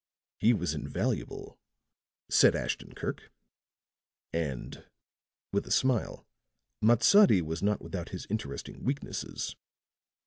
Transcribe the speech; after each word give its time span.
"He 0.39 0.51
was 0.51 0.73
invaluable," 0.73 1.59
said 2.27 2.55
Ashton 2.55 2.95
Kirk. 2.95 3.31
"And," 4.33 4.83
with 5.53 5.67
a 5.67 5.71
smile, 5.71 6.25
"Matsadi 6.81 7.43
was 7.43 7.61
not 7.61 7.83
without 7.83 8.09
his 8.09 8.25
interesting 8.27 8.83
weaknesses." 8.83 9.55